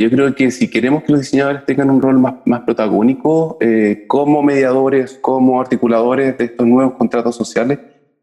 [0.00, 4.04] Yo creo que si queremos que los diseñadores tengan un rol más, más protagónico eh,
[4.06, 7.80] como mediadores, como articuladores de estos nuevos contratos sociales,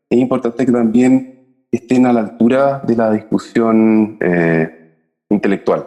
[0.09, 4.93] es importante que también estén a la altura de la discusión eh,
[5.29, 5.85] intelectual.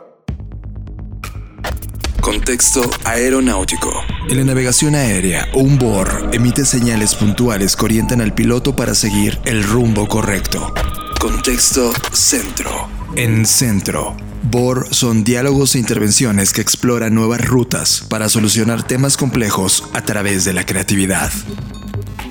[2.20, 3.90] Contexto aeronáutico.
[4.28, 9.38] En la navegación aérea, un BOR emite señales puntuales que orientan al piloto para seguir
[9.46, 10.74] el rumbo correcto.
[11.18, 12.97] Contexto centro.
[13.20, 19.90] En centro, BOR son diálogos e intervenciones que exploran nuevas rutas para solucionar temas complejos
[19.92, 21.28] a través de la creatividad.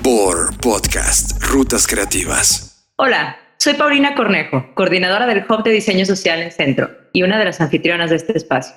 [0.02, 2.88] BOR Podcast, Rutas Creativas.
[2.96, 7.44] Hola, soy Paulina Cornejo, coordinadora del Hub de Diseño Social en Centro y una de
[7.44, 8.74] las anfitrionas de este espacio.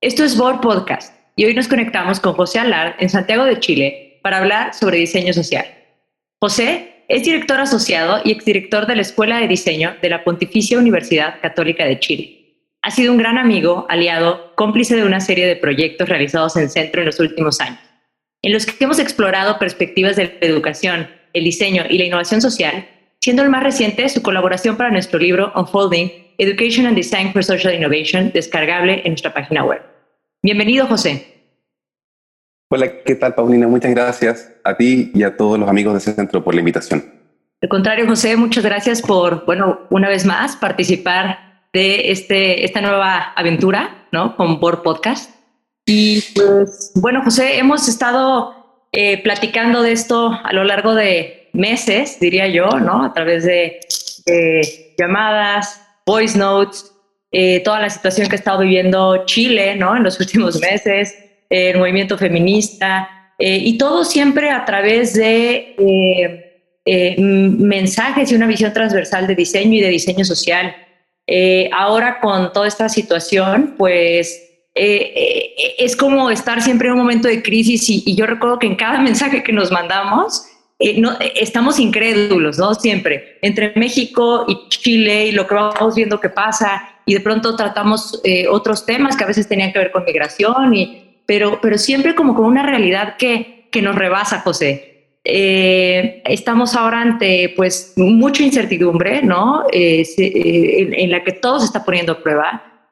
[0.00, 4.20] Esto es BOR Podcast y hoy nos conectamos con José Alard en Santiago de Chile
[4.22, 5.66] para hablar sobre diseño social.
[6.40, 11.40] José es director asociado y exdirector de la Escuela de Diseño de la Pontificia Universidad
[11.42, 12.36] Católica de Chile.
[12.82, 17.02] Ha sido un gran amigo, aliado, cómplice de una serie de proyectos realizados en Centro
[17.02, 17.80] en los últimos años,
[18.42, 22.88] en los que hemos explorado perspectivas de la educación, el diseño y la innovación social,
[23.20, 27.74] siendo el más reciente su colaboración para nuestro libro Unfolding Education and Design for Social
[27.74, 29.82] Innovation, descargable en nuestra página web.
[30.42, 31.26] Bienvenido, José.
[32.70, 33.66] Hola, ¿qué tal, Paulina?
[33.66, 37.04] Muchas gracias a ti y a todos los amigos de ese centro por la invitación.
[37.62, 43.32] Al contrario, José, muchas gracias por, bueno, una vez más participar de este, esta nueva
[43.36, 44.36] aventura, ¿no?
[44.36, 45.30] Con Board Podcast.
[45.84, 52.18] Y pues, bueno, José, hemos estado eh, platicando de esto a lo largo de meses,
[52.18, 53.04] diría yo, ¿no?
[53.04, 53.80] A través de,
[54.96, 56.92] llamadas, voice notes,
[57.32, 59.96] eh, toda la situación que ha estado viviendo Chile ¿no?
[59.96, 61.16] en los últimos meses,
[61.48, 63.08] el movimiento feminista,
[63.40, 65.74] eh, y todo siempre a través de
[66.86, 70.74] eh, mensajes y una visión transversal de diseño y de diseño social.
[71.72, 77.88] ahora con toda esta situación, pues es como estar siempre en un momento de crisis
[77.90, 80.46] y, y yo recuerdo que en cada mensaje que nos mandamos,
[80.82, 82.74] eh, no, estamos incrédulos, ¿no?
[82.74, 87.54] Siempre, entre México y Chile y lo que vamos viendo que pasa, y de pronto
[87.54, 91.78] tratamos eh, otros temas que a veces tenían que ver con migración, y, pero, pero
[91.78, 95.12] siempre como con una realidad que, que nos rebasa, José.
[95.22, 99.62] Eh, estamos ahora ante pues mucha incertidumbre, ¿no?
[99.70, 100.04] En,
[100.92, 102.90] en, la que todo se está poniendo a prueba,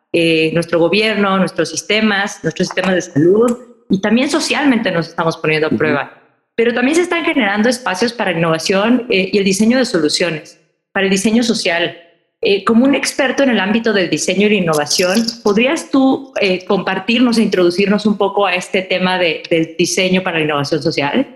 [0.52, 3.58] nuestro gobierno, nuestros sistemas, nuestros sistemas de salud,
[3.90, 6.18] y también socialmente nos estamos poniendo a prueba
[6.54, 10.60] pero también se están generando espacios para innovación eh, y el diseño de soluciones,
[10.90, 11.96] para el diseño social.
[12.40, 16.64] Eh, como un experto en el ámbito del diseño y la innovación, ¿podrías tú eh,
[16.64, 21.26] compartirnos e introducirnos un poco a este tema de, del diseño para la innovación social?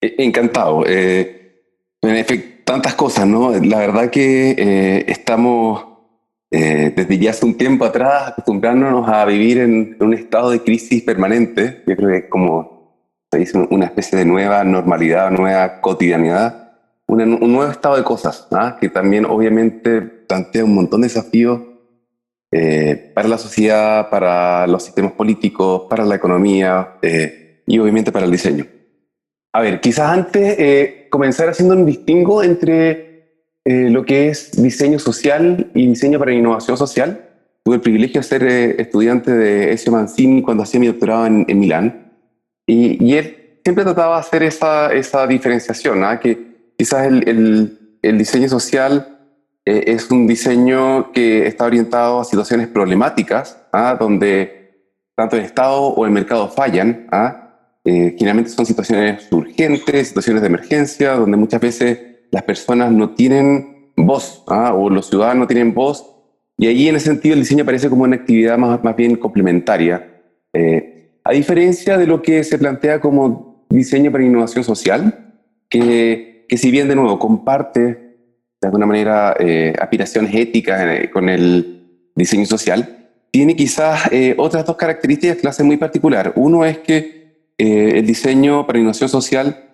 [0.00, 0.86] Encantado.
[0.86, 1.50] en
[2.02, 3.52] efecto, tantas cosas, ¿no?
[3.58, 5.84] La verdad que estamos
[6.50, 11.82] desde ya hace un tiempo atrás acostumbrándonos a vivir en, un estado de crisis permanente.
[11.86, 12.76] Yo creo que como
[13.32, 16.65] se dice una especie de nueva normalidad, nueva cotidianidad,
[17.06, 18.76] un, nuevo estado de cosas, ¿ah?
[18.80, 21.60] que también obviamente plantea un montón de desafíos
[22.50, 28.24] eh, para la sociedad, para los sistemas políticos, para la economía eh, y obviamente para
[28.24, 28.66] el diseño.
[29.52, 33.06] A ver, quizás antes eh, comenzar haciendo un distingo entre
[33.68, 37.30] lo que es diseño social y diseño para innovación social.
[37.64, 41.58] Tuve el privilegio de ser estudiante de Ezio Mancini cuando hacía mi doctorado en, en
[41.58, 42.06] Milán
[42.66, 46.20] y, él siempre trataba de hacer esa, esa diferenciación, ¿ah?
[46.20, 46.45] que
[46.76, 49.18] quizás el, el, diseño social
[49.64, 53.96] eh, es un diseño que está orientado a situaciones problemáticas, ¿ah?
[53.98, 57.06] donde tanto el Estado o el mercado fallan.
[57.10, 57.46] ¿ah?
[57.84, 61.98] Eh, generalmente son situaciones urgentes, situaciones de emergencia, donde muchas veces
[62.30, 66.04] las personas no tienen voz o los ciudadanos no tienen voz.
[66.58, 70.22] Y ahí en ese sentido el diseño parece como una actividad más, más bien complementaria.
[70.52, 75.34] Eh, a diferencia de lo que se plantea como diseño para innovación social,
[75.68, 78.06] que, que si bien de nuevo comparte
[78.60, 84.64] de alguna manera eh, aspiraciones éticas eh, con el diseño social, tiene quizás eh, otras
[84.64, 86.32] dos características que lo hacen muy particular.
[86.36, 87.16] Uno es que
[87.58, 89.64] el diseño para innovación social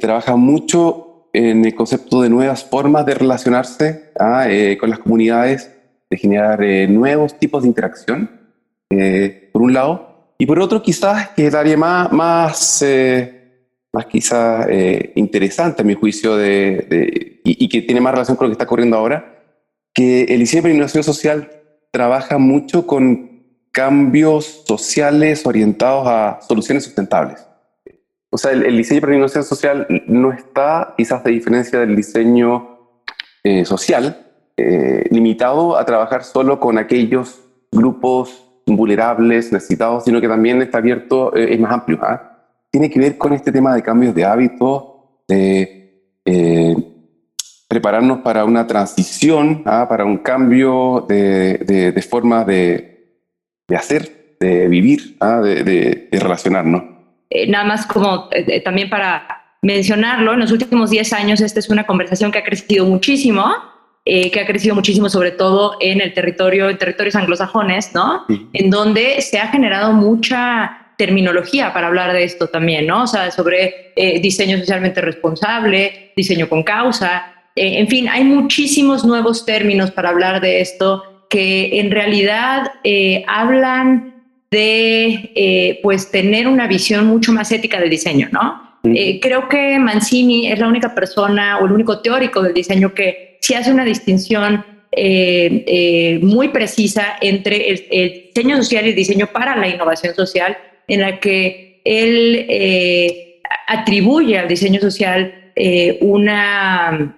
[0.00, 4.46] trabaja mucho en el concepto de nuevas formas de relacionarse ¿ah?
[4.80, 5.70] con las comunidades,
[6.08, 8.30] de generar nuevos tipos de interacción,
[9.52, 10.08] por un lado,
[10.40, 13.37] y por otro, quizás, que es el área más, eh,
[13.92, 18.50] más quizás eh, interesante, a mi juicio, de, y, que tiene más relación con lo
[18.50, 19.42] que está ocurriendo ahora,
[19.94, 21.50] que el diseño para innovación social
[21.90, 23.42] trabaja mucho con
[23.72, 27.46] cambios sociales orientados a soluciones sustentables.
[28.30, 33.00] O sea, el, diseño para innovación social no está, quizás de diferencia del diseño
[33.42, 34.24] eh, social,
[35.10, 41.54] limitado a trabajar solo con aquellos grupos vulnerables, necesitados, sino que también está abierto, eh,
[41.54, 41.98] es más amplio.
[42.02, 42.37] ¿ah?
[42.70, 44.84] Tiene que ver con este tema de cambios de hábitos,
[45.26, 46.76] de eh,
[47.66, 49.86] prepararnos para una transición, ¿ah?
[49.88, 53.22] para un cambio de, de, forma de,
[53.66, 55.40] de, hacer, de vivir, ¿ah?
[55.40, 56.82] de, relacionarnos.
[57.30, 58.28] Eh, nada más como
[58.64, 62.86] también para mencionarlo, en los últimos 10 años esta es una conversación que ha crecido
[62.86, 63.44] muchísimo
[64.10, 68.24] eh, que ha crecido muchísimo, sobre todo en el territorio, en territorios anglosajones, ¿no?
[68.54, 73.04] En donde se ha generado mucha terminología para hablar de esto también, ¿no?
[73.04, 79.04] O sea, sobre eh, diseño socialmente responsable, diseño con causa, eh, en fin, hay muchísimos
[79.04, 82.72] nuevos términos para hablar de esto que en realidad
[83.26, 88.66] hablan de, pues, tener una visión mucho más ética del diseño, ¿no?
[89.20, 93.52] creo que Mancini es la única persona o el único teórico del diseño que sí
[93.52, 99.54] hace una distinción eh, eh, muy precisa entre el, diseño social y el diseño para
[99.56, 100.56] la innovación social,
[100.88, 105.34] en la que él eh, atribuye al diseño social
[106.00, 107.16] una,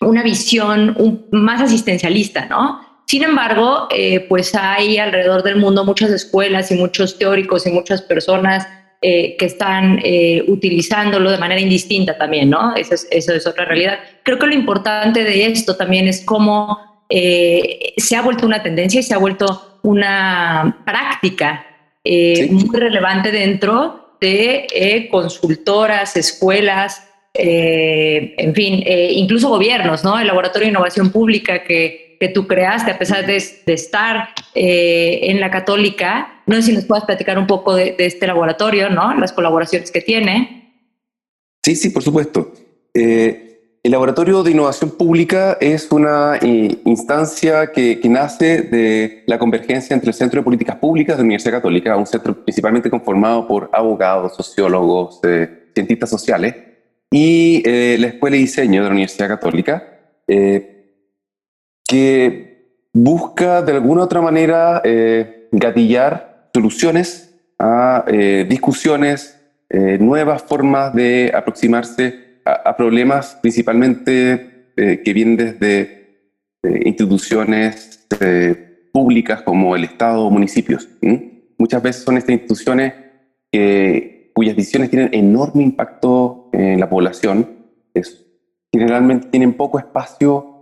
[0.00, 2.80] una visión más asistencialista, ¿no?
[3.06, 3.88] Sin embargo,
[4.28, 8.68] pues hay alrededor del mundo muchas escuelas y muchos teóricos y muchas personas
[9.06, 12.74] eh, que están eh, utilizándolo de manera indistinta también, ¿no?
[12.74, 13.98] Eso es, es, otra realidad.
[14.22, 19.00] Creo que lo importante de esto también es cómo eh, se ha vuelto una tendencia
[19.00, 21.66] y se ha vuelto una práctica
[22.04, 30.18] muy relevante dentro de consultoras, escuelas, en fin, incluso gobiernos, ¿no?
[30.18, 35.40] El Laboratorio de Innovación Pública que que tú creaste, a pesar de, estar eh, en
[35.40, 36.42] la católica.
[36.46, 39.14] No sé si nos puedas platicar un poco de, este laboratorio, ¿no?
[39.18, 40.88] Las colaboraciones que tiene.
[41.62, 42.52] Sí, sí, por supuesto.
[42.94, 43.53] Eh,
[43.84, 50.08] el Laboratorio de Innovación Pública es una eh, instancia que, nace de la convergencia entre
[50.08, 54.34] el Centro de Políticas Públicas de la Universidad Católica, un centro principalmente conformado por abogados,
[54.34, 55.20] sociólogos,
[55.74, 56.56] cientistas sociales,
[57.10, 57.62] y
[57.98, 59.94] la Escuela de Diseño de la Universidad Católica
[61.86, 70.42] que busca de alguna u otra manera eh, gatillar soluciones a eh, discusiones, eh, nuevas
[70.42, 76.30] formas de aproximarse a, problemas principalmente que vienen desde
[76.84, 78.06] instituciones
[78.92, 80.88] públicas como el Estado o municipios.
[81.58, 82.92] Muchas veces son estas instituciones
[84.34, 87.48] cuyas decisiones tienen enorme impacto en la población,
[88.72, 90.54] generalmente tienen poco espacio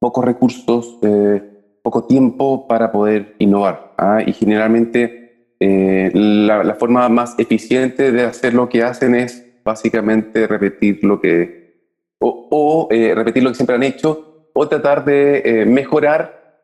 [0.00, 1.42] pocos recursos, eh,
[1.82, 3.94] poco tiempo para poder innovar.
[3.98, 4.20] ¿ah?
[4.26, 11.02] Y generalmente eh, la, forma más eficiente de hacer lo que hacen es básicamente repetir
[11.04, 11.84] lo que,
[12.20, 16.62] o, eh, repetir lo que siempre han hecho, o tratar de mejorar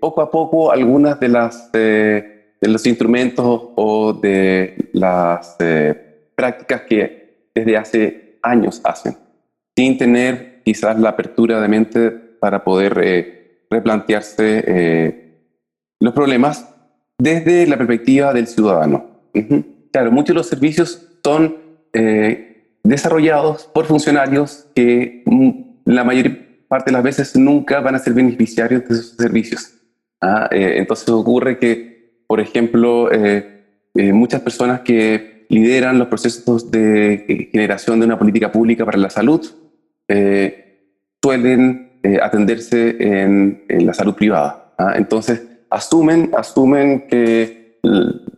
[0.00, 5.56] poco a poco algunas de las de los instrumentos o de las
[6.34, 9.16] prácticas que desde hace años hacen,
[9.76, 15.42] sin tener quizás la apertura de mente para poder eh, replantearse eh,
[16.00, 16.74] los problemas
[17.18, 19.22] desde la perspectiva del ciudadano.
[19.92, 21.56] Claro, muchos de los servicios son
[21.96, 25.50] eh, desarrollados por funcionarios que mm,
[25.86, 26.30] la mayor
[26.68, 29.72] parte de las veces nunca van a ser beneficiarios de esos servicios.
[30.20, 30.48] ¿ah?
[30.50, 33.08] entonces ocurre que, por ejemplo,
[33.94, 39.46] muchas personas que lideran los procesos de generación de una política pública para la salud
[41.22, 44.72] suelen eh, atenderse en, la salud privada.
[44.78, 44.94] ¿ah?
[44.96, 47.80] Entonces, asumen, asumen que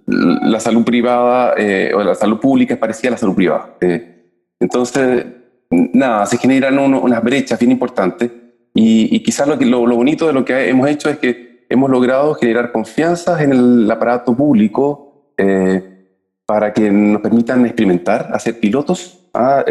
[0.08, 3.76] la salud privada eh, o la salud pública es parecida a la salud privada.
[3.80, 4.24] Eh.
[4.60, 5.26] entonces,
[5.70, 8.30] nada, se generan unas brechas bien importantes
[8.74, 12.34] y, quizás lo, lo, lo, bonito de lo que hemos hecho es que hemos logrado
[12.34, 15.32] generar confianza en el aparato público
[16.46, 19.64] para que nos permitan experimentar, hacer pilotos ¿ah?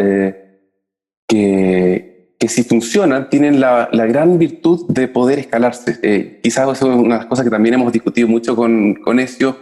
[1.26, 5.98] que, que si funcionan tienen la, la gran virtud de poder escalarse.
[6.02, 9.18] Eh, quizás eso es una de las cosas que también hemos discutido mucho con, con
[9.18, 9.56] Ezio,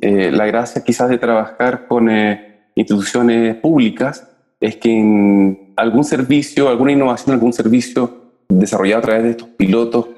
[0.00, 4.28] eh, la gracia quizás de trabajar con eh, instituciones públicas
[4.60, 10.08] es que en algún servicio, alguna innovación, algún servicio desarrollado a través de estos pilotos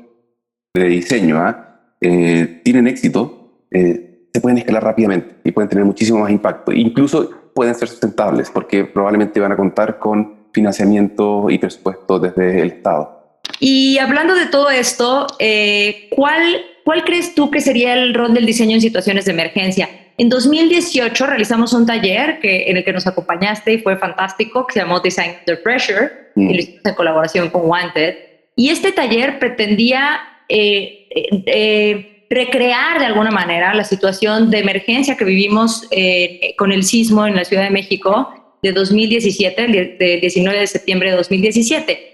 [0.75, 1.81] de diseño ¿ah?
[2.01, 6.73] tienen éxito, se pueden escalar rápidamente y pueden tener muchísimo más impacto.
[6.73, 12.69] Incluso pueden ser sustentables porque probablemente van a contar con financiamiento y presupuesto desde el
[12.69, 13.39] Estado.
[13.61, 18.47] Y hablando de todo esto, eh, ¿cuál, ¿cuál crees tú que sería el rol del
[18.47, 19.89] diseño en situaciones de emergencia?
[20.19, 24.75] En 2018 realizamos un taller que, en el que nos acompañaste y fue fantástico, que
[24.75, 26.51] se llamó Design Under Pressure, mm.
[26.51, 28.17] y lo hicimos en colaboración con Wanted.
[28.57, 31.09] Y este taller pretendía eh,
[31.47, 37.27] eh, recrear de alguna manera la situación de emergencia que vivimos eh, con el sismo
[37.27, 39.67] en la Ciudad de México de 2017,
[39.99, 42.13] del 19 de septiembre de 2017.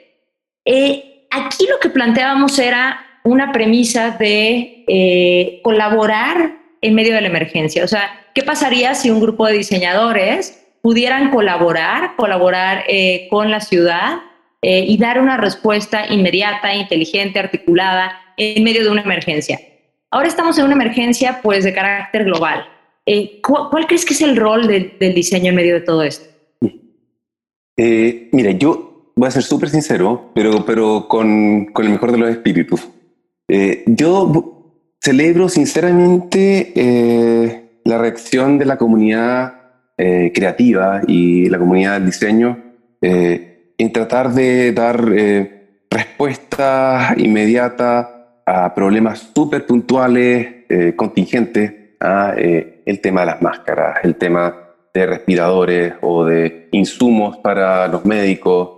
[0.65, 7.29] Eh, aquí lo que planteábamos era una premisa de eh, colaborar en medio de la
[7.29, 7.85] emergencia.
[7.85, 12.85] O sea, ¿qué pasaría si un grupo de diseñadores pudieran colaborar, colaborar
[13.31, 14.21] con la ciudad
[14.63, 19.59] y dar una respuesta inmediata, inteligente, articulada en medio de una emergencia?
[20.11, 22.65] Ahora estamos en una emergencia pues de carácter global.
[23.11, 26.29] Eh, ¿cuál, crees que es el rol del diseño en medio de todo esto?
[27.77, 32.19] Eh, mira, yo voy a ser súper sincero, pero, pero con, con, el mejor de
[32.19, 32.87] los espíritus.
[33.49, 39.55] Eh, yo celebro sinceramente eh, la reacción de la comunidad
[40.33, 42.57] creativa y la comunidad del diseño
[43.01, 45.05] en tratar de dar
[45.91, 48.07] respuestas inmediatas
[48.47, 54.57] a problemas súper puntuales, eh, contingentes, a eh, el tema de las máscaras, el tema
[54.95, 58.71] de respiradores o de insumos para los médicos.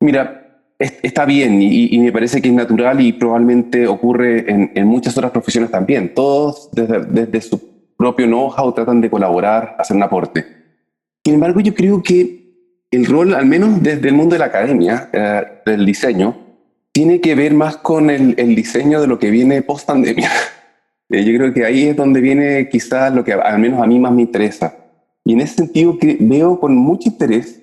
[0.00, 0.45] Mira,
[0.78, 5.70] está bien y, me parece que es natural y probablemente ocurre en, muchas otras profesiones
[5.70, 6.14] también.
[6.14, 7.60] Todos desde, desde su
[7.96, 10.44] propio know-how tratan de colaborar, hacer un aporte.
[11.24, 12.46] Sin embargo, yo creo que
[12.90, 16.36] el rol, al menos desde el mundo de la academia, eh, del diseño,
[16.92, 20.30] tiene que ver más con el, diseño de lo que viene post pandemia.
[21.08, 23.96] Eh, yo creo que ahí es donde viene quizás lo que al menos a mí
[23.96, 24.76] más me interesa.
[25.24, 27.62] Y en ese sentido que veo con mucho interés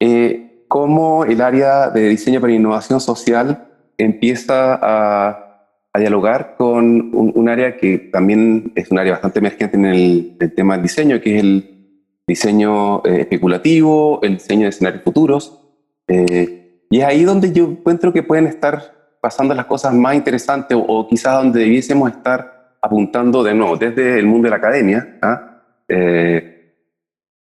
[0.00, 7.76] eh, cómo el área de diseño para innovación social empieza a, dialogar con un, área
[7.76, 12.00] que también es un área bastante emergente en el, tema del diseño, que es el
[12.26, 15.60] diseño eh, especulativo, el diseño de escenarios futuros.
[16.08, 21.06] Y es ahí donde yo encuentro que pueden estar pasando las cosas más interesantes o,
[21.06, 25.64] quizás donde debiésemos estar apuntando de nuevo desde el mundo de la academia, ¿ah?
[25.86, 26.74] eh,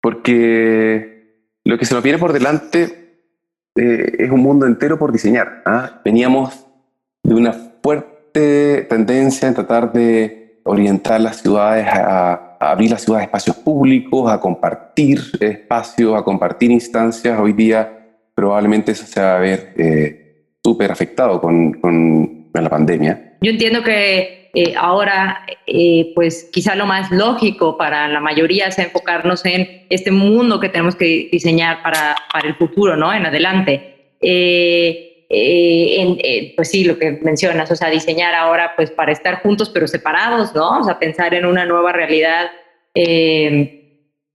[0.01, 3.06] porque lo que se nos viene por delante
[3.77, 5.61] eh, es un mundo entero por diseñar.
[5.65, 6.01] ¿ah?
[6.03, 6.65] Veníamos
[7.23, 13.23] de una fuerte tendencia en tratar de orientar las ciudades a, a abrir las ciudades
[13.23, 17.39] a espacios públicos, a compartir espacios, a compartir instancias.
[17.39, 17.97] Hoy día
[18.37, 23.37] probablemente eso se va a ver eh, súper afectado con, con, la pandemia.
[23.41, 28.79] Yo entiendo que eh, ahora, eh, pues quizá lo más lógico para la mayoría es
[28.79, 33.13] enfocarnos en este mundo que tenemos que diseñar para, para el futuro, ¿no?
[33.13, 34.15] En adelante.
[34.19, 36.17] En,
[36.55, 40.55] pues sí, lo que mencionas, o sea, diseñar ahora pues para estar juntos pero separados,
[40.55, 40.79] ¿no?
[40.79, 42.49] O sea, pensar en una nueva realidad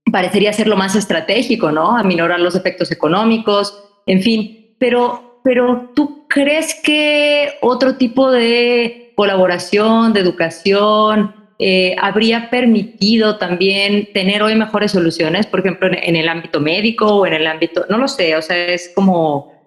[0.09, 1.97] parecería ser lo más estratégico, ¿no?
[1.97, 10.13] Aminorar los efectos económicos, en fin, pero, pero ¿tú crees que otro tipo de colaboración,
[10.13, 16.59] de educación, eh, habría permitido también tener hoy mejores soluciones, por ejemplo, en, el ámbito
[16.59, 19.61] médico o en el ámbito, no lo sé, o sea, es como,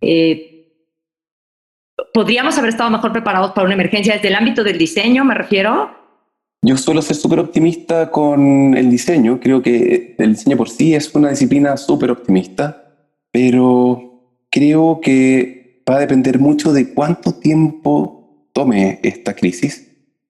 [0.00, 0.72] eh,
[2.12, 5.90] podríamos haber estado mejor preparados para una emergencia desde el ámbito del diseño, me refiero.
[6.62, 11.14] Yo suelo ser súper optimista con el diseño, creo que el diseño por sí es
[11.14, 12.82] una disciplina súper optimista
[13.36, 18.15] pero creo que va a depender mucho de cuánto tiempo
[18.56, 19.86] tome esta crisis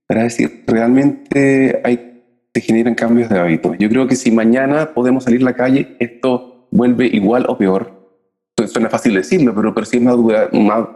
[0.09, 3.79] para decir realmente hay, se generan cambios de hábitos.
[3.79, 7.93] Yo creo que si mañana podemos salir a la calle, esto vuelve igual o peor.
[8.67, 10.17] Suena fácil decirlo, pero, pero si es más,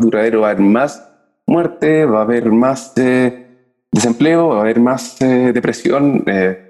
[0.01, 1.07] duradero, va a haber más
[1.47, 3.47] muerte, va a haber más eh,
[3.93, 6.25] desempleo, va a haber más eh, depresión.
[6.27, 6.67] Eh,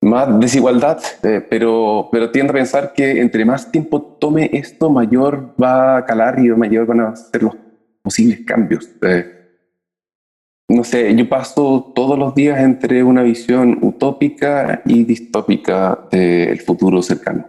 [0.00, 5.54] más desigualdad, eh, pero, pero tiendo a pensar que entre más tiempo tome esto, mayor
[5.60, 7.56] va a calar y mayor van a ser los
[8.02, 8.86] posibles cambios.
[10.68, 17.02] No sé, yo paso todos los días entre una visión utópica y distópica del futuro
[17.02, 17.46] cercano.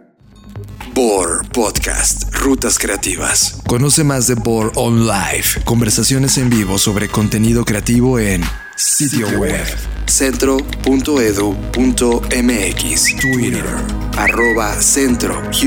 [0.92, 3.62] BOR Podcast, Rutas Creativas.
[3.66, 8.42] Conoce más de BOR On Live, conversaciones en vivo sobre contenido creativo en
[8.76, 9.66] sitio web.
[10.06, 10.76] centro.edu.mx,
[13.16, 13.64] Twitter,
[14.16, 15.60] arroba centro-news,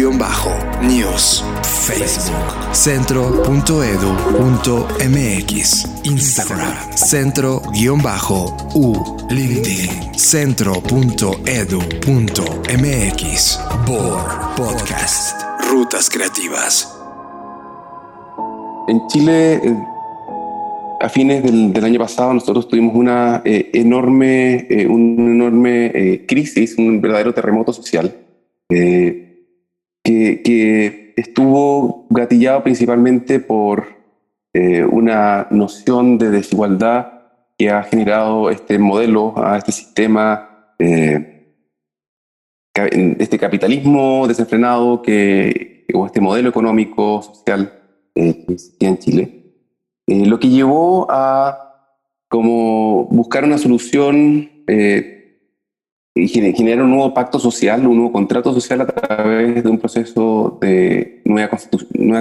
[1.63, 3.66] Facebook, centro.edu.mx,
[6.04, 8.94] Instagram, centro-u,
[9.30, 11.30] LinkedIn, centro.edu.mx,
[13.86, 15.36] BOR Podcast,
[15.70, 16.88] Rutas Creativas.
[18.88, 19.99] En Chile, eh,
[21.00, 26.77] a fines del, año pasado nosotros tuvimos una eh, enorme, eh, una enorme eh, crisis,
[26.77, 28.15] un verdadero terremoto social,
[28.68, 29.46] que,
[30.03, 34.00] que, estuvo gatillado principalmente por
[34.53, 37.20] una noción de desigualdad
[37.60, 41.58] que ha generado este modelo, a este sistema, eh,
[43.20, 47.74] este capitalismo desenfrenado que, o este modelo económico, social
[48.15, 49.38] eh, que existía en Chile,
[50.10, 51.66] eh, lo que llevó a
[52.28, 54.51] como buscar una solución
[56.16, 60.60] y generar un nuevo pacto social, un nuevo contrato social a través de un proceso
[60.62, 61.50] de nueva,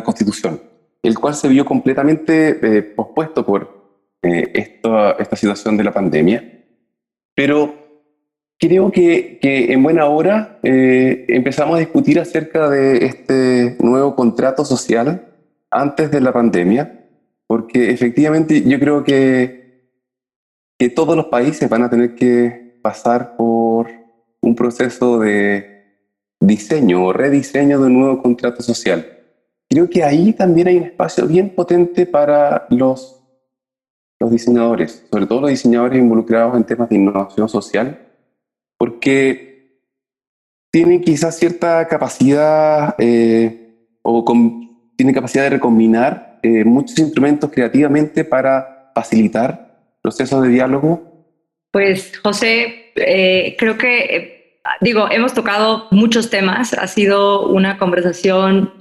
[0.03, 0.63] constitución,
[1.03, 2.55] el cual se vio completamente
[2.97, 3.79] pospuesto por
[4.21, 6.65] eh, esta, situación de la pandemia.
[7.37, 7.73] Pero
[8.59, 15.37] creo que, en buena hora eh, empezamos a discutir acerca de este nuevo contrato social
[15.71, 17.08] antes de la pandemia,
[17.49, 19.91] porque efectivamente yo creo que,
[20.79, 23.89] que todos los países van a tener que pasar por
[24.41, 26.05] un proceso de
[26.39, 29.05] diseño o rediseño de un nuevo contrato social.
[29.69, 33.19] Creo que ahí también hay un espacio bien potente para los
[34.21, 38.05] los diseñadores, sobre todo los diseñadores involucrados en temas de innovación social,
[38.77, 39.81] porque
[40.73, 44.25] tienen quizás cierta capacidad eh, o
[44.97, 51.27] tienen capacidad de recombinar eh, muchos instrumentos creativamente para facilitar procesos de diálogo.
[51.71, 58.73] Pues José, eh, creo que, digo, hemos tocado muchos temas, ha sido una conversación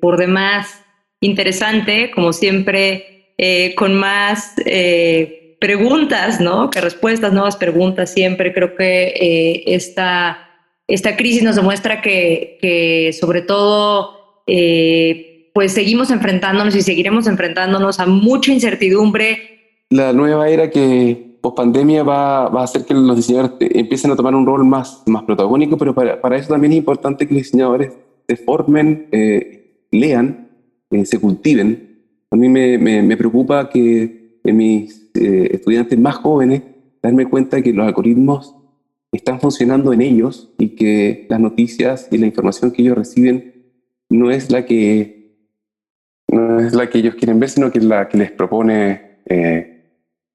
[0.00, 0.82] por demás
[1.22, 6.68] interesante, como siempre eh, con más eh, preguntas, ¿no?
[6.70, 8.52] Que respuestas, nuevas preguntas siempre.
[8.52, 10.50] Creo que eh, esta,
[10.86, 14.44] esta crisis nos demuestra que, que sobre todo,
[15.52, 19.38] pues seguimos enfrentándonos y seguiremos enfrentándonos a mucha incertidumbre.
[19.90, 24.16] La nueva era que post pandemia va, va, a hacer que los diseñadores empiecen a
[24.16, 27.42] tomar un rol más, más protagónico, pero para, para eso también es importante que los
[27.42, 27.92] diseñadores
[28.28, 29.08] se formen,
[29.90, 30.48] lean,
[31.04, 31.92] se cultiven
[32.32, 36.62] a mí me, me, preocupa que en mis eh, estudiantes más jóvenes
[37.02, 38.56] darme cuenta que los algoritmos
[39.12, 43.74] están funcionando en ellos y que las noticias y la información que ellos reciben
[44.08, 45.21] no es la que,
[46.66, 49.90] es la que ellos quieren ver, sino que es la que les propone eh,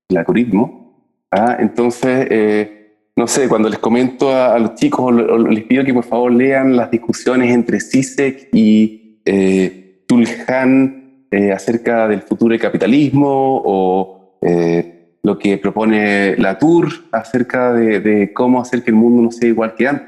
[0.10, 1.24] el algoritmo.
[1.32, 1.58] ¿ah?
[1.60, 2.78] Entonces, eh,
[3.18, 6.76] no sé, cuando les comento a, los chicos o, les pido que por favor lean
[6.76, 15.18] las discusiones entre CISEC y eh, Tulhan eh, acerca del futuro del capitalismo o eh,
[15.24, 19.74] lo que propone la Tour acerca de, cómo hacer que el mundo no sea igual
[19.74, 20.08] que antes.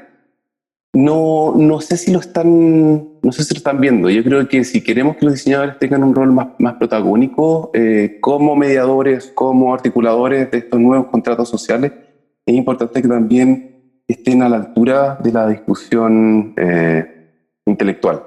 [0.94, 4.08] No, no sé si lo están, no sé si lo están viendo.
[4.10, 8.18] Yo creo que si queremos que los diseñadores tengan un rol más, más protagónico eh,
[8.20, 11.92] como mediadores, como articuladores de estos nuevos contratos sociales,
[12.46, 16.54] es importante que también estén a la altura de la discusión
[17.66, 18.22] intelectual.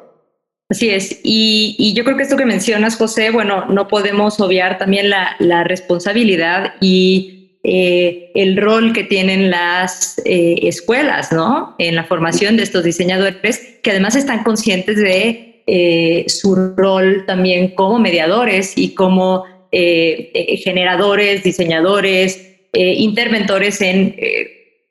[0.74, 1.20] Así es.
[1.24, 6.74] Y, yo creo que esto que mencionas, José, bueno, no podemos obviar también la, responsabilidad
[6.82, 11.76] y eh, el rol que tienen las eh, escuelas, ¿no?
[11.78, 17.74] En la formación de estos diseñadores, que además están conscientes de eh, su rol también
[17.74, 24.16] como mediadores y como generadores, diseñadores, interventores en,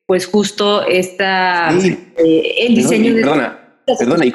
[0.07, 3.21] pues justo esta, el diseño de...
[3.21, 4.33] Perdona, perdona, y,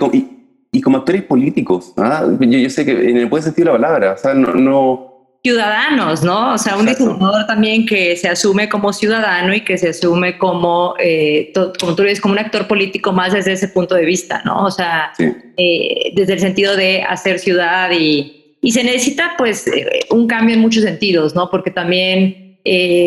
[0.71, 1.91] y como actores políticos.
[1.97, 2.26] ¿ah?
[2.39, 6.54] Yo, sé que en el buen sentido de la palabra, o sea, no, ciudadanos, ¿no?
[6.54, 10.95] O sea, un diseñador también que se asume como ciudadano y que se asume como,
[11.00, 14.65] eh, como tú dices, como un actor político más desde ese punto de vista, ¿no?
[14.65, 20.02] O sea, eh, desde el sentido de hacer ciudad y, y se necesita pues eh,
[20.10, 21.50] un cambio en muchos sentidos, ¿no?
[21.50, 22.43] Porque también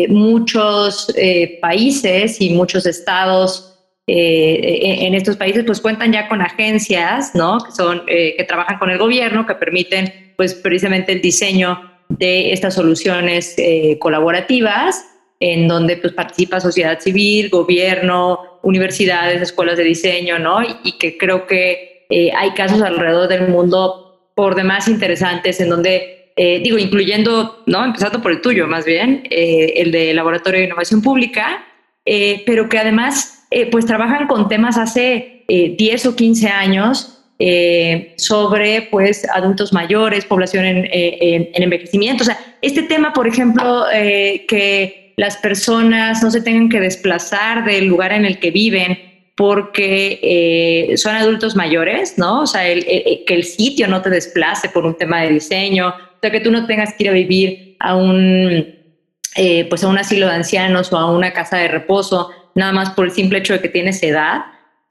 [0.09, 1.13] muchos
[1.61, 3.71] países y muchos estados
[4.07, 7.59] eh, en estos países pues cuentan ya con agencias, ¿no?
[7.59, 12.53] Que son, eh, que trabajan con el gobierno, que permiten pues precisamente el diseño de
[12.53, 15.05] estas soluciones eh, colaborativas,
[15.39, 20.59] en donde pues participa sociedad civil, gobierno, universidades, escuelas de diseño, ¿no?
[20.83, 22.05] Y, que creo que
[22.37, 27.85] hay casos alrededor del mundo por demás interesantes en donde, digo, incluyendo, ¿no?
[27.85, 31.65] Empezando por el tuyo más bien, el de Laboratorio de Innovación Pública,
[32.45, 38.13] pero que además eh, pues trabajan con temas hace 10 eh, o 15 años eh,
[38.17, 42.21] sobre pues adultos mayores, población en, envejecimiento.
[42.21, 47.85] O sea, este tema, por ejemplo, que las personas no se tengan que desplazar del
[47.87, 48.99] lugar en el que viven
[49.35, 52.41] porque son adultos mayores, ¿no?
[52.41, 56.29] O sea, que el sitio no te desplace por un tema de diseño, o sea,
[56.29, 58.67] que tú no tengas que ir a vivir a un,
[59.67, 63.05] pues a un asilo de ancianos o a una casa de reposo, nada más por
[63.05, 64.43] el simple hecho de que tienes edad.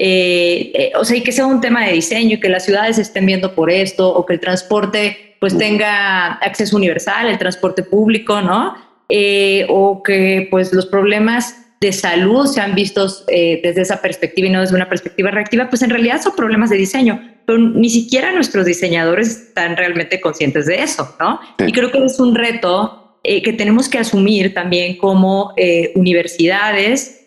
[0.02, 2.96] Eh, eh, o sea, y que sea un tema de diseño y que las ciudades
[2.96, 8.40] estén viendo por esto o que el transporte pues tenga acceso universal, el transporte público,
[8.40, 8.74] ¿no?
[9.10, 14.48] Eh, o que pues los problemas de salud se han visto eh, desde esa perspectiva
[14.48, 17.90] y no desde una perspectiva reactiva, pues en realidad son problemas de diseño, pero ni
[17.90, 21.40] siquiera nuestros diseñadores están realmente conscientes de eso, ¿no?
[21.58, 25.54] Y creo que es un reto eh, que tenemos que asumir también como
[25.94, 27.19] universidades,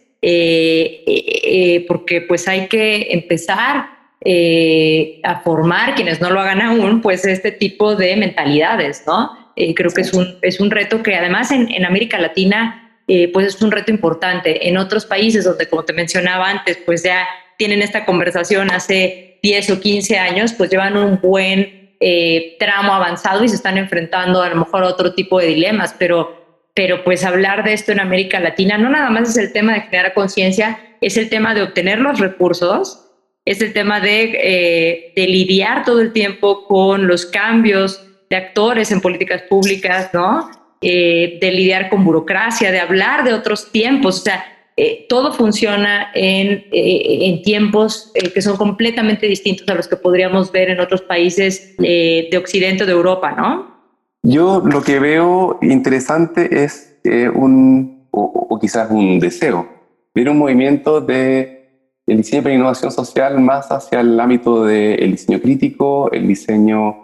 [1.88, 3.90] porque pues hay que empezar
[5.24, 9.44] a formar, quienes no lo hagan aún, pues este tipo de mentalidades, ¿no?
[9.56, 13.30] Eh, creo que es un, es un reto que además en, en América Latina eh,
[13.34, 14.68] pues es un reto importante.
[14.68, 19.72] En otros países donde, como te mencionaba antes, pues ya tienen esta conversación hace 10
[19.72, 24.50] o 15 años, pues llevan un buen eh, tramo avanzado y se están enfrentando a
[24.50, 26.43] lo mejor a otro tipo de dilemas, pero,
[26.74, 29.82] pero pues hablar de esto en América Latina no nada más es el tema de
[29.82, 33.12] generar conciencia, es el tema de obtener los recursos,
[33.46, 39.02] es el tema de, de lidiar todo el tiempo con los cambios de actores en
[39.02, 40.50] políticas públicas, ¿no?
[40.86, 44.44] Eh, de lidiar con burocracia, de hablar de otros tiempos, o sea,
[44.76, 50.52] eh, todo funciona en, eh, en tiempos que son completamente distintos a los que podríamos
[50.52, 53.73] ver en otros países de Occidente o de Europa, ¿no?
[54.24, 56.98] Yo lo que veo interesante es
[57.36, 59.68] un, o, quizás un deseo,
[60.16, 61.60] ver un movimiento de
[62.08, 67.04] el diseño para innovación social más hacia el ámbito del diseño crítico, el diseño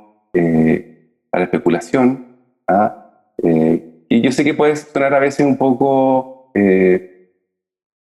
[1.31, 2.37] a la especulación.
[2.67, 3.11] ¿ah?
[3.37, 7.31] Eh, y yo sé que puede sonar a veces un poco eh,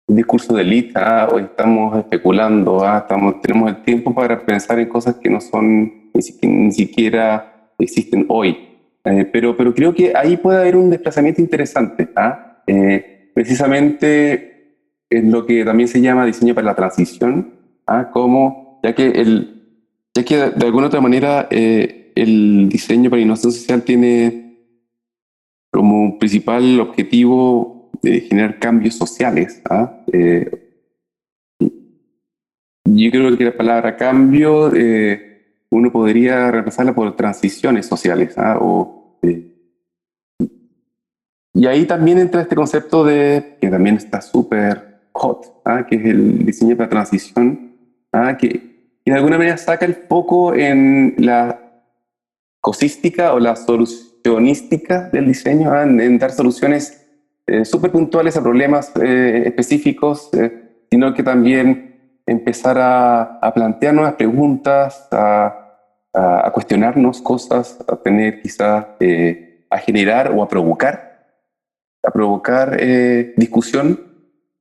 [0.06, 1.28] un discurso de élite, ¿ah?
[1.32, 2.98] hoy estamos especulando, ¿ah?
[2.98, 8.63] estamos, tenemos el tiempo para pensar en cosas que no son, ni, siquiera existen hoy.
[9.04, 12.08] Eh, pero, pero creo que ahí puede haber un desplazamiento interesante,
[13.34, 14.78] precisamente
[15.10, 17.54] en lo que también se llama diseño para la transición,
[18.12, 19.62] como, ya que, el,
[20.14, 24.44] ya que de alguna otra manera el diseño para innovación social tiene
[25.70, 29.60] como principal objetivo de generar cambios sociales.
[29.68, 30.04] ¿ah?
[30.12, 30.48] Eh,
[32.84, 35.33] yo creo que la palabra cambio eh,
[35.74, 38.34] uno podría reemplazarla por transiciones sociales.
[38.36, 38.58] ¿ah?
[39.22, 39.50] Eh,
[41.52, 45.86] y ahí también entra este concepto de, que también está súper hot, ¿ah?
[45.86, 47.72] que es el diseño para transición,
[48.38, 51.60] que de alguna manera saca el foco en la
[52.60, 55.82] cosística o la solucionística del diseño, ¿ah?
[55.82, 57.04] en, dar soluciones
[57.46, 64.14] eh, súper puntuales a problemas eh, específicos, eh, sino que también empezar a, plantear nuevas
[64.14, 65.63] preguntas, a,
[66.52, 68.96] cuestionarnos cosas, a tener quizá,
[69.70, 71.26] a generar o a provocar,
[72.02, 72.76] a provocar
[73.36, 74.00] discusión.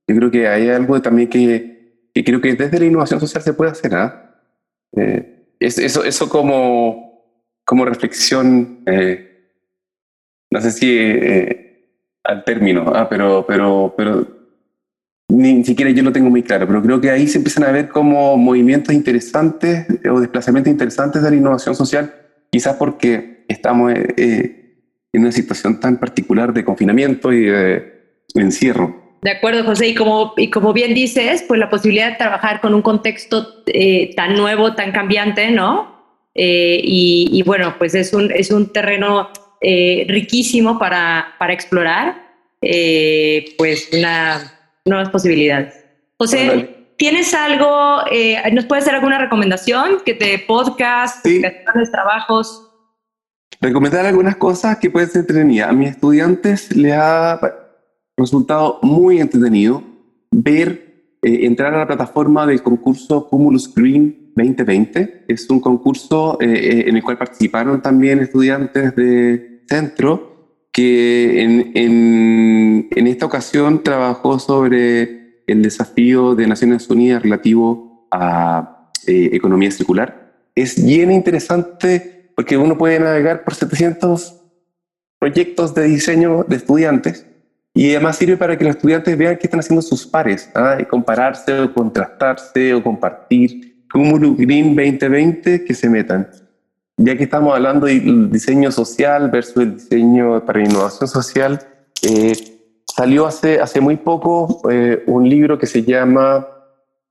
[0.08, 3.54] Yo creo que hay algo también que, que, creo que desde la innovación social se
[3.54, 3.94] puede hacer.
[3.94, 4.34] ¿ah?
[5.60, 7.04] eso, eso como
[7.64, 9.50] como reflexión, eh,
[10.50, 11.88] no sé si eh,
[12.22, 14.26] al término, ah, pero, pero, pero
[15.28, 17.88] ni siquiera yo lo tengo muy claro, pero creo que ahí se empiezan a ver
[17.88, 22.14] como movimientos interesantes o desplazamientos interesantes de la innovación social,
[22.50, 24.76] quizás porque estamos eh,
[25.12, 27.92] en una situación tan particular de confinamiento y de
[28.34, 29.02] encierro.
[29.22, 29.88] De acuerdo, José.
[29.88, 33.64] Y como, y como bien dices, pues la posibilidad de trabajar con un contexto
[34.14, 35.94] tan nuevo, tan cambiante, ¿no?
[36.34, 42.22] Eh, y, bueno, pues es un, es un terreno eh, riquísimo para, para explorar,
[42.60, 44.53] eh, pues una,
[44.84, 45.84] nuevas posibilidades.
[46.18, 48.02] José, ¿tienes algo,
[48.52, 51.42] nos puedes hacer alguna recomendación que te podcast, sí.
[51.90, 52.70] trabajos?
[53.60, 55.70] Recomendar algunas cosas que pueden ser entretenidas.
[55.70, 57.40] A mis estudiantes les ha
[58.16, 59.82] resultado muy entretenido
[60.30, 65.24] ver, entrar a la plataforma del concurso Cumulus Green 2020.
[65.28, 70.33] Es un concurso eh, eh, en el cual participaron también estudiantes de centro
[70.74, 71.70] que en,
[72.90, 80.34] en, esta ocasión trabajó sobre el desafío de Naciones Unidas relativo a eh, economía circular.
[80.56, 84.42] Es bien interesante porque uno puede navegar por 700
[85.20, 87.24] proyectos de diseño de estudiantes
[87.72, 90.76] y además sirve para que los estudiantes vean qué están haciendo sus pares, ¿ah?
[90.90, 96.28] compararse o contrastarse o compartir Cumulus Green 2020 que se metan.
[96.96, 101.60] Ya que estamos hablando del diseño social versus el diseño para innovación social,
[102.02, 102.32] eh,
[102.86, 106.46] salió hace, hace muy poco eh, un libro que se llama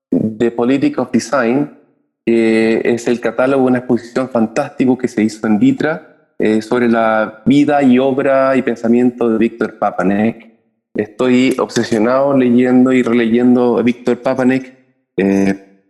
[0.10, 1.78] The Politics of Design,
[2.26, 6.88] que es el catálogo de una exposición fantástico que se hizo en Vitra eh, sobre
[6.88, 10.54] la vida y obra y pensamiento de Víctor Papanek.
[10.96, 14.78] Estoy obsesionado leyendo y releyendo a Víctor Papanek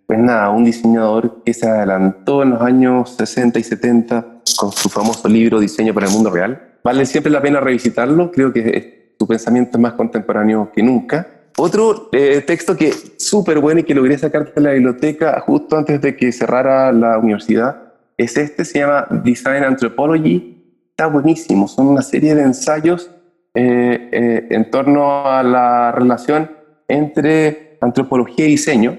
[0.06, 4.26] pues nada, un diseñador que se adelantó en los años 60 y 70
[4.58, 6.78] con su famoso libro Diseño para el Mundo Real.
[6.84, 11.28] Vale siempre la pena revisitarlo, creo que su pensamiento es más contemporáneo que nunca.
[11.58, 16.02] Otro eh, texto que súper bueno y que logré sacar de la biblioteca justo antes
[16.02, 20.90] de que cerrara la universidad es este, se llama Design Anthropology.
[20.90, 23.10] Está buenísimo, son una serie de ensayos
[23.56, 26.52] eh, eh, en torno a la relación
[26.88, 28.98] entre antropología y diseño,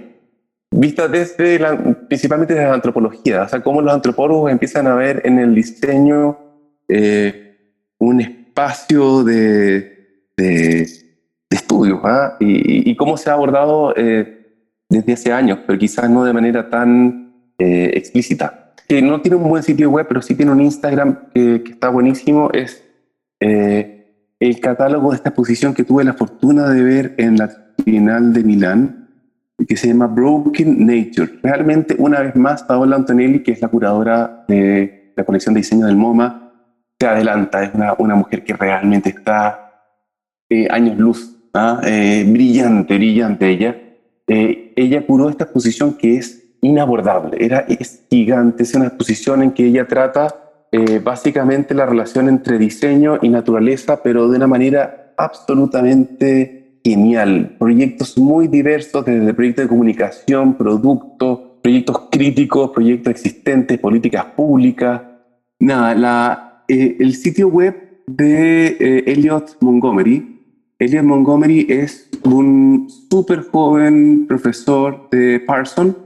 [0.80, 1.76] vista desde la,
[2.08, 6.38] principalmente desde la antropología, o sea, cómo los antropólogos empiezan a ver en el diseño
[7.98, 9.94] un espacio de,
[10.36, 10.86] de
[11.54, 12.36] estudios ¿ah?
[12.40, 17.52] y, cómo se ha abordado eh, desde hace años, pero quizás no de manera tan
[17.58, 18.72] eh, explícita.
[18.86, 22.50] Que no tiene un buen sitio web, pero sí tiene un Instagram que, está buenísimo.
[22.52, 22.84] Es
[23.40, 27.50] eh, el catálogo de esta exposición que tuve la fortuna de ver en la
[27.84, 29.03] Bienal de Milán,
[29.66, 31.38] que se llama Broken Nature.
[31.42, 35.86] Realmente, una vez más, Paola Antonelli, que es la curadora de la colección de diseño
[35.86, 36.52] del MoMA,
[36.98, 37.62] se adelanta.
[37.62, 39.60] Es una, una mujer que realmente está
[40.70, 41.80] años luz ¿ah?
[41.84, 43.76] Eh, brillante, brillante ella.
[44.26, 49.52] Eh, ella curó esta exposición que es inabordable, era, es gigante, es una exposición en
[49.52, 55.12] que ella trata eh, básicamente la relación entre diseño y naturaleza, pero de una manera
[55.16, 56.53] absolutamente
[56.84, 57.56] genial.
[57.58, 65.00] Proyectos muy diversos, desde proyectos de comunicación, productos, proyectos críticos, proyectos existentes, políticas públicas.
[65.58, 70.34] Nada, la, el sitio web de Elliot Montgomery
[70.78, 75.96] Elliot Montgomery es un súper joven profesor de Parson.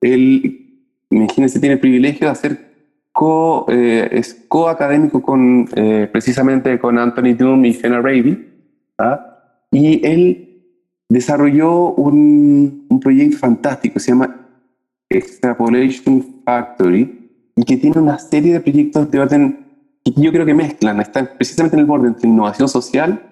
[0.00, 2.72] Él, imagínense, tiene el privilegio de ser
[3.12, 8.48] co, eh, es co-académico con, eh, precisamente con Anthony Doom y Fiona Raby.
[8.98, 9.31] ¿ah?
[9.72, 10.64] Y él
[11.08, 14.48] desarrolló un, un proyecto fantástico, se llama
[15.08, 19.66] Extrapolation Factory, y que tiene una serie de proyectos de orden
[20.04, 23.28] que yo creo que mezclan, están precisamente en el borde entre innovación social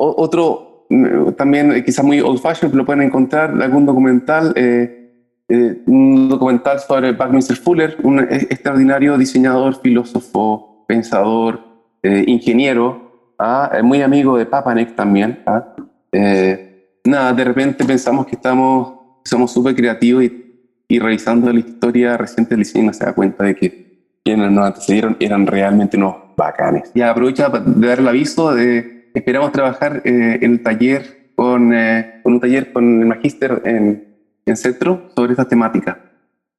[0.00, 5.12] otro, mm, también eh, quizá muy old fashioned, lo pueden encontrar, algún documental, eh,
[5.48, 11.60] eh, un documental sobre Buckminster Fuller, un extraordinario diseñador, filósofo, pensador,
[12.02, 13.09] ingeniero,
[13.40, 13.80] ¿ah?
[13.82, 15.42] muy amigo de Papanek también.
[15.46, 15.74] ¿ah?
[17.04, 20.54] nada, de repente pensamos que estamos, somos súper creativos y,
[20.88, 23.90] y, revisando la historia reciente del diseño se da cuenta de que
[24.24, 26.90] quienes nos antecedieron eran realmente unos bacanes.
[26.94, 32.20] Y aprovecha de dar el aviso de esperamos trabajar eh, en el taller con, eh,
[32.22, 35.98] con, un taller con el magíster en, en Centro sobre esta temática.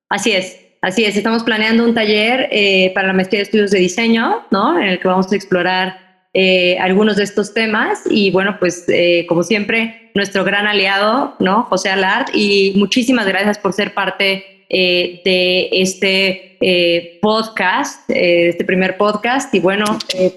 [0.10, 1.16] Así es, así es.
[1.16, 4.80] Estamos planeando un taller eh, para la maestría de estudios de diseño, ¿no?
[4.80, 6.11] En el que vamos a explorar
[6.80, 8.86] algunos de estos temas y bueno, pues
[9.28, 11.64] como siempre, nuestro gran aliado, ¿no?
[11.64, 19.60] José Alart y muchísimas gracias por ser parte de este podcast, este primer podcast y
[19.60, 19.86] bueno,